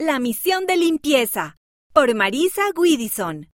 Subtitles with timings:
[0.00, 1.56] La misión de limpieza
[1.92, 3.50] por Marisa Guidison.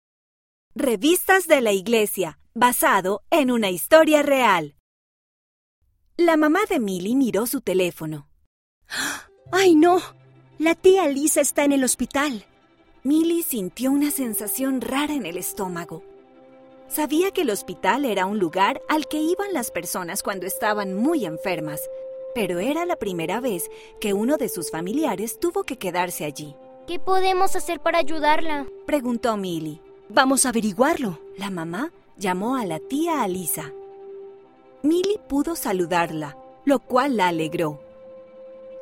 [0.75, 4.75] Revistas de la Iglesia, basado en una historia real.
[6.17, 8.27] La mamá de Millie miró su teléfono.
[9.53, 10.01] ¡Ay, no!
[10.59, 12.45] La tía Lisa está en el hospital.
[13.03, 16.03] Millie sintió una sensación rara en el estómago.
[16.89, 21.25] Sabía que el hospital era un lugar al que iban las personas cuando estaban muy
[21.25, 21.79] enfermas,
[22.33, 23.69] pero era la primera vez
[23.99, 26.55] que uno de sus familiares tuvo que quedarse allí.
[26.87, 28.67] ¿Qué podemos hacer para ayudarla?
[28.85, 29.79] Preguntó Millie.
[30.09, 31.19] Vamos a averiguarlo.
[31.37, 33.71] La mamá llamó a la tía Alisa.
[34.81, 37.79] Millie pudo saludarla, lo cual la alegró.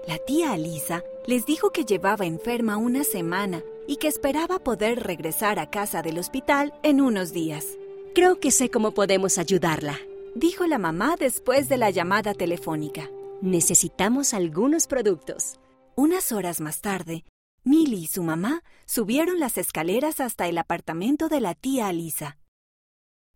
[0.07, 5.59] La tía Alisa les dijo que llevaba enferma una semana y que esperaba poder regresar
[5.59, 7.77] a casa del hospital en unos días.
[8.15, 9.99] Creo que sé cómo podemos ayudarla,
[10.33, 13.09] dijo la mamá después de la llamada telefónica.
[13.41, 15.59] Necesitamos algunos productos.
[15.95, 17.25] Unas horas más tarde,
[17.63, 22.37] Millie y su mamá subieron las escaleras hasta el apartamento de la tía Alisa.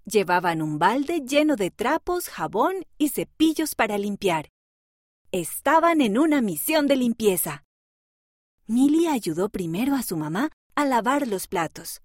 [0.05, 4.49] Llevaban un balde lleno de trapos, jabón y cepillos para limpiar.
[5.31, 7.63] Estaban en una misión de limpieza.
[8.67, 12.03] Millie ayudó primero a su mamá a lavar los platos.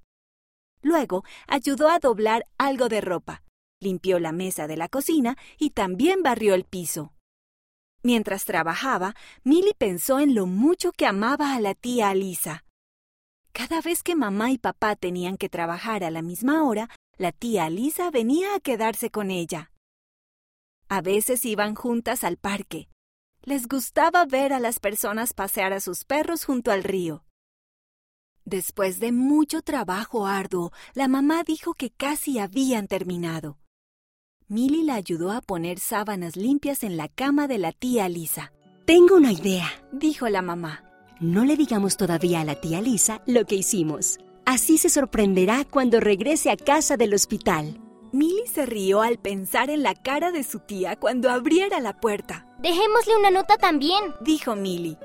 [0.80, 3.42] Luego ayudó a doblar algo de ropa,
[3.78, 7.12] limpió la mesa de la cocina y también barrió el piso.
[8.03, 12.65] Mientras trabajaba, Millie pensó en lo mucho que amaba a la tía Alisa.
[13.53, 17.67] Cada vez que mamá y papá tenían que trabajar a la misma hora, la tía
[17.67, 19.71] Alisa venía a quedarse con ella.
[20.89, 22.89] A veces iban juntas al parque.
[23.43, 27.25] Les gustaba ver a las personas pasear a sus perros junto al río.
[28.45, 33.59] Después de mucho trabajo arduo, la mamá dijo que casi habían terminado.
[34.51, 38.53] Millie la ayudó a poner sábanas limpias en la cama de la tía Lisa.
[38.84, 40.83] Tengo una idea, dijo la mamá.
[41.20, 44.19] No le digamos todavía a la tía Lisa lo que hicimos.
[44.45, 47.81] Así se sorprenderá cuando regrese a casa del hospital.
[48.11, 52.49] Millie se rió al pensar en la cara de su tía cuando abriera la puerta.
[52.59, 54.99] Dejémosle una nota también, dijo Millie.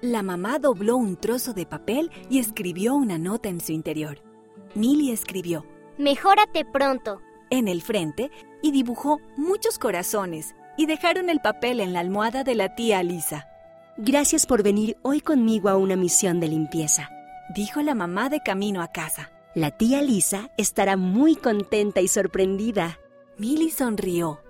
[0.00, 4.22] La mamá dobló un trozo de papel y escribió una nota en su interior.
[4.74, 5.66] Millie escribió:
[5.98, 7.20] Mejórate pronto.
[7.50, 8.30] En el frente
[8.62, 13.48] y dibujó muchos corazones y dejaron el papel en la almohada de la tía Lisa.
[13.96, 17.10] Gracias por venir hoy conmigo a una misión de limpieza,
[17.54, 19.32] dijo la mamá de camino a casa.
[19.54, 23.00] La tía Lisa estará muy contenta y sorprendida.
[23.38, 24.40] Millie sonrió.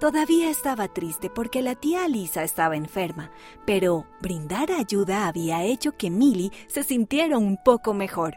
[0.00, 3.30] Todavía estaba triste porque la tía Lisa estaba enferma,
[3.64, 8.34] pero brindar ayuda había hecho que Millie se sintiera un poco mejor.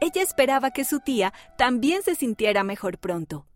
[0.00, 3.46] Ella esperaba que su tía también se sintiera mejor pronto.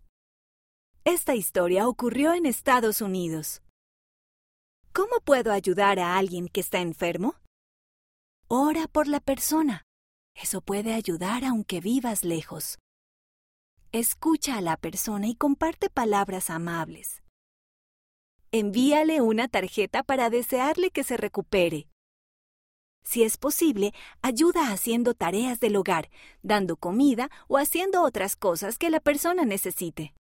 [1.05, 3.63] Esta historia ocurrió en Estados Unidos.
[4.93, 7.37] ¿Cómo puedo ayudar a alguien que está enfermo?
[8.49, 9.85] Ora por la persona.
[10.35, 12.79] Eso puede ayudar aunque vivas lejos.
[13.93, 17.23] Escucha a la persona y comparte palabras amables.
[18.51, 21.89] Envíale una tarjeta para desearle que se recupere.
[23.05, 23.93] Si es posible,
[24.23, 26.11] ayuda haciendo tareas del hogar,
[26.43, 30.11] dando comida o haciendo otras cosas que la persona necesite.